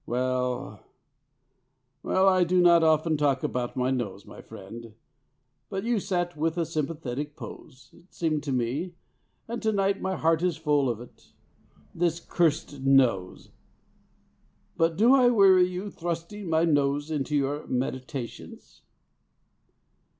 Well, 0.07 0.83
well. 2.01 2.27
I 2.27 2.43
do 2.43 2.59
not 2.59 2.81
often 2.81 3.17
talk 3.17 3.43
about 3.43 3.75
my 3.77 3.91
nose, 3.91 4.25
my 4.25 4.41
friend, 4.41 4.95
but 5.69 5.83
you 5.83 5.99
sat 5.99 6.35
with 6.35 6.57
a 6.57 6.65
sympathetic 6.65 7.35
pose, 7.35 7.91
it 7.93 8.11
seemed 8.11 8.41
to 8.45 8.51
me, 8.51 8.93
and 9.47 9.61
to 9.61 9.71
night 9.71 10.01
my 10.01 10.15
heart 10.15 10.41
is 10.41 10.57
full 10.57 10.89
of 10.89 11.01
it. 11.01 11.33
This 11.93 12.19
cursed 12.19 12.79
nose! 12.81 13.51
But 14.75 14.97
do 14.97 15.13
I 15.13 15.27
weary 15.29 15.67
you, 15.69 15.91
thrusting 15.91 16.49
my 16.49 16.63
nose 16.65 17.11
into 17.11 17.35
your 17.35 17.67
meditations?" 17.67 18.81